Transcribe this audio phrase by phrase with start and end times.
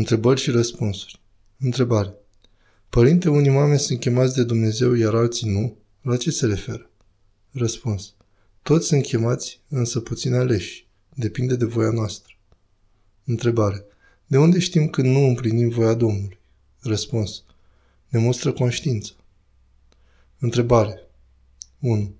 [0.00, 1.20] Întrebări și răspunsuri.
[1.58, 2.14] Întrebare.
[2.88, 5.76] Părinte, unii oameni sunt chemați de Dumnezeu, iar alții nu.
[6.02, 6.90] La ce se referă?
[7.50, 8.14] Răspuns.
[8.62, 10.86] Toți sunt chemați, însă puțin aleși.
[11.14, 12.32] Depinde de voia noastră.
[13.24, 13.84] Întrebare.
[14.26, 16.38] De unde știm când nu împlinim voia Domnului?
[16.80, 17.42] Răspuns.
[18.08, 19.12] Ne mostră conștiința.
[20.38, 21.00] Întrebare.
[21.80, 22.14] 1.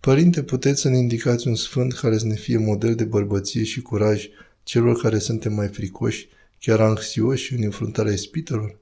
[0.00, 3.82] Părinte, puteți să ne indicați un sfânt care să ne fie model de bărbăție și
[3.82, 4.28] curaj
[4.62, 6.28] celor care suntem mai fricoși,
[6.64, 8.78] chiar anxioși în înfruntarea ispitelor?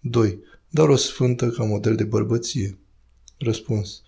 [0.00, 0.38] 2.
[0.68, 2.78] Dar o sfântă ca model de bărbăție.
[3.38, 4.02] Răspuns.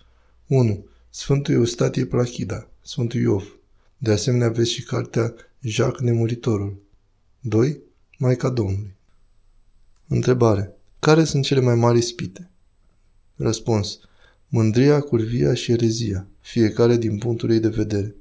[0.47, 0.85] 1.
[1.09, 3.57] Sfântul Eustatie Plachida, Sfântul Iov.
[3.97, 6.81] De asemenea aveți și cartea Jacques Nemuritorul.
[7.39, 7.79] 2.
[8.17, 8.95] Maica Domnului.
[10.07, 10.75] Întrebare.
[10.99, 12.49] Care sunt cele mai mari ispite?
[13.35, 13.99] Răspuns.
[14.47, 18.15] Mândria, curvia și erezia, fiecare din punctul ei de vedere.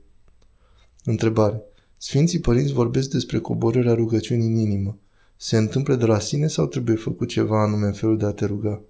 [1.05, 1.63] Întrebare.
[2.03, 4.99] Sfinții părinți vorbesc despre coborârea rugăciunii în inimă.
[5.37, 8.45] Se întâmplă de la sine sau trebuie făcut ceva anume în felul de a te
[8.45, 8.81] ruga?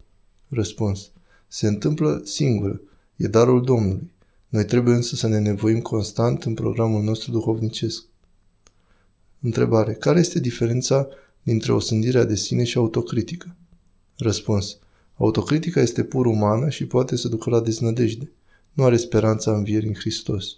[0.49, 1.11] Răspuns.
[1.49, 2.81] Se întâmplă singură.
[3.17, 4.11] E darul Domnului.
[4.49, 8.05] Noi trebuie însă să ne nevoim constant în programul nostru duhovnicesc.
[9.41, 9.93] Întrebare.
[9.93, 11.09] Care este diferența
[11.43, 13.57] dintre o sândire de sine și autocritică?
[14.17, 14.79] Răspuns.
[15.17, 18.31] Autocritica este pur umană și poate să ducă la deznădejde.
[18.73, 20.57] Nu are speranța învierii în Hristos.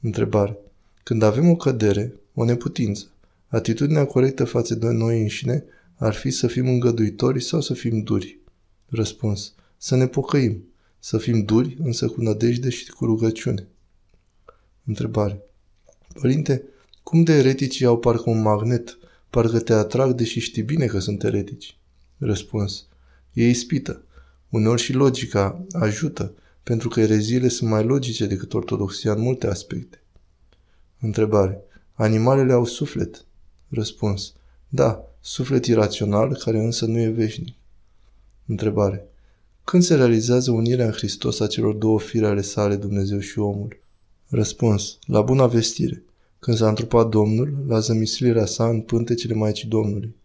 [0.00, 0.58] Întrebare.
[1.02, 3.06] Când avem o cădere, o neputință,
[3.46, 5.64] atitudinea corectă față de noi înșine
[5.96, 8.38] ar fi să fim îngăduitori sau să fim duri?
[8.88, 9.54] Răspuns.
[9.76, 10.64] Să ne pocăim.
[10.98, 13.66] Să fim duri, însă cu nădejde și cu rugăciune.
[14.84, 15.40] Întrebare.
[16.20, 16.62] Părinte,
[17.02, 18.98] cum de ereticii au parcă un magnet,
[19.30, 21.78] parcă te atrag, deși știi bine că sunt eretici?
[22.18, 22.86] Răspuns.
[23.32, 24.04] E ispită.
[24.48, 30.01] Uneori și logica ajută, pentru că ereziile sunt mai logice decât ortodoxia în multe aspecte.
[31.04, 31.60] Întrebare.
[31.92, 33.24] Animalele au suflet?
[33.68, 34.32] Răspuns.
[34.68, 37.54] Da, suflet irațional, care însă nu e veșnic.
[38.46, 39.06] Întrebare.
[39.64, 43.80] Când se realizează unirea în Hristos a celor două fire ale sale, Dumnezeu și omul?
[44.28, 44.98] Răspuns.
[45.06, 46.02] La buna vestire.
[46.38, 50.16] Când s-a întrupat Domnul, la zămislirea sa în pântecele Maicii Domnului.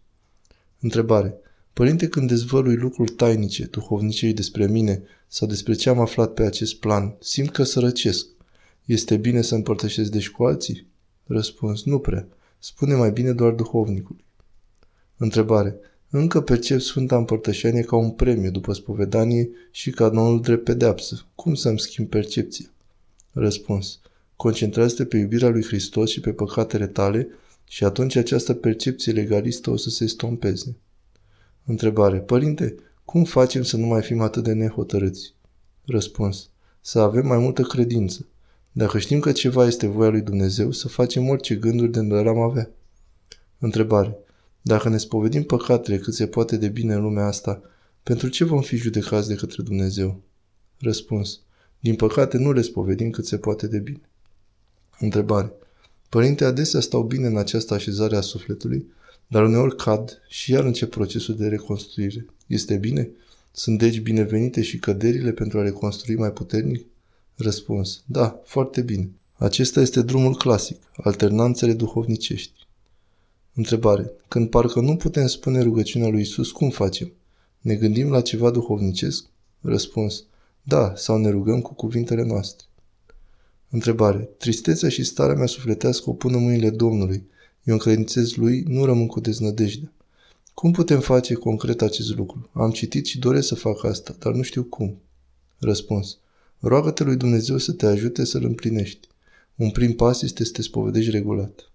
[0.80, 1.34] Întrebare.
[1.72, 6.74] Părinte, când dezvălui lucruri tainice, duhovnicei despre mine sau despre ce am aflat pe acest
[6.74, 8.26] plan, simt că sărăcesc.
[8.88, 10.86] Este bine să împărtășesc deci cu alții?
[11.26, 12.28] Răspuns, nu prea.
[12.58, 14.24] Spune mai bine doar duhovnicului.
[15.16, 15.76] Întrebare.
[16.10, 21.26] Încă percep Sfânta Împărtășanie ca un premiu după spovedanie și ca canonul drept pedeapsă.
[21.34, 22.66] Cum să-mi schimb percepția?
[23.32, 24.00] Răspuns.
[24.36, 27.28] Concentrează-te pe iubirea lui Hristos și pe păcatele tale
[27.64, 30.76] și atunci această percepție legalistă o să se stompeze.
[31.64, 32.18] Întrebare.
[32.18, 35.34] Părinte, cum facem să nu mai fim atât de nehotărâți?
[35.84, 36.50] Răspuns.
[36.80, 38.26] Să avem mai multă credință.
[38.78, 42.38] Dacă știm că ceva este voia lui Dumnezeu, să facem orice gânduri de noi am
[42.38, 42.70] avea.
[43.58, 44.16] Întrebare.
[44.62, 47.62] Dacă ne spovedim păcatele cât se poate de bine în lumea asta,
[48.02, 50.20] pentru ce vom fi judecați de către Dumnezeu?
[50.80, 51.40] Răspuns.
[51.80, 54.00] Din păcate nu le spovedim cât se poate de bine.
[54.98, 55.52] Întrebare.
[56.08, 58.86] Părinte, adesea stau bine în această așezare a sufletului,
[59.26, 62.26] dar uneori cad și iar încep procesul de reconstruire.
[62.46, 63.10] Este bine?
[63.52, 66.86] Sunt deci binevenite și căderile pentru a reconstrui mai puternic?
[67.38, 68.02] Răspuns.
[68.06, 69.10] Da, foarte bine.
[69.34, 72.66] Acesta este drumul clasic, alternanțele duhovnicești.
[73.54, 74.12] Întrebare.
[74.28, 77.12] Când parcă nu putem spune rugăciunea lui Isus, cum facem?
[77.60, 79.24] Ne gândim la ceva duhovnicesc?
[79.60, 80.24] Răspuns.
[80.62, 82.66] Da, sau ne rugăm cu cuvintele noastre.
[83.70, 84.28] Întrebare.
[84.38, 87.26] Tristețea și starea mea sufletească o pun în mâinile Domnului–
[87.68, 89.92] eu încredințez lui, nu rămân cu deznădejde.
[90.54, 92.50] Cum putem face concret acest lucru?
[92.52, 95.00] Am citit și doresc să fac asta, dar nu știu cum.
[95.58, 96.18] Răspuns.
[96.60, 99.08] Roagă-te lui Dumnezeu să te ajute să-l împlinești.
[99.54, 101.72] Un prim pas este să te spovedești regulat.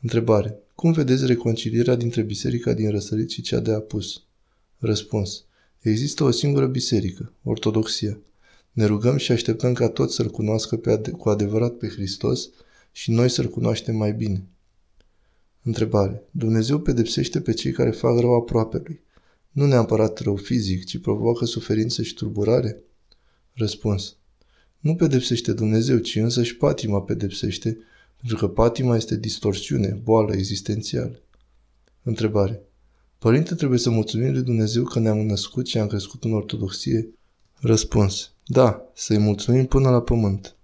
[0.00, 0.58] Întrebare.
[0.74, 4.22] Cum vedeți reconcilierea dintre biserica din răsărit și cea de apus?
[4.78, 5.44] Răspuns.
[5.80, 8.18] Există o singură biserică, ortodoxia.
[8.72, 12.48] Ne rugăm și așteptăm ca toți să-L cunoască pe ade- cu adevărat pe Hristos
[12.92, 14.44] și noi să-L cunoaștem mai bine.
[15.62, 16.22] Întrebare.
[16.30, 19.00] Dumnezeu pedepsește pe cei care fac rău aproapelui.
[19.50, 22.82] Nu neapărat rău fizic, ci provoacă suferință și turburare?
[23.60, 24.16] Răspuns.
[24.78, 27.78] Nu pedepsește Dumnezeu, ci însă și patima pedepsește,
[28.16, 31.22] pentru că patima este distorsiune, boală existențială.
[32.02, 32.62] Întrebare.
[33.18, 37.14] Părinte, trebuie să mulțumim lui Dumnezeu că ne-am născut și am crescut în ortodoxie?
[37.54, 38.32] Răspuns.
[38.46, 40.56] Da, să-i mulțumim până la pământ.